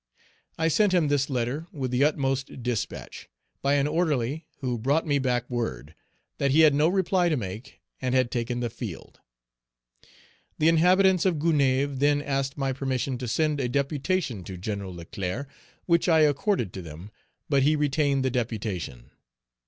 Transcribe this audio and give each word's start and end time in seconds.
I 0.57 0.67
sent 0.67 0.95
him 0.95 1.09
this 1.09 1.29
letter 1.29 1.67
with 1.71 1.91
the 1.91 2.03
utmost 2.03 2.63
despatch, 2.63 3.29
by 3.61 3.75
an 3.75 3.85
orderly, 3.85 4.47
who 4.61 4.79
brought 4.79 5.05
me 5.05 5.19
back 5.19 5.47
word, 5.47 5.93
"that 6.39 6.49
he 6.49 6.61
had 6.61 6.73
no 6.73 6.87
reply 6.87 7.29
to 7.29 7.37
make 7.37 7.81
and 8.01 8.15
had 8.15 8.31
taken 8.31 8.61
the 8.61 8.71
field." 8.71 9.19
The 10.57 10.69
inhabitants 10.69 11.23
of 11.27 11.35
Gonaïves 11.35 11.99
then 11.99 12.19
asked 12.19 12.57
my 12.57 12.73
permission 12.73 13.19
to 13.19 13.27
send 13.27 13.59
a 13.61 13.69
deputation 13.69 14.43
to 14.45 14.57
Gen. 14.57 14.83
Leclerc, 14.87 15.47
which 15.85 16.09
I 16.09 16.21
accorded 16.21 16.73
to 16.73 16.81
them, 16.81 17.11
but 17.47 17.61
he 17.61 17.75
retained 17.75 18.25
the 18.25 18.31
deputation. 18.31 19.11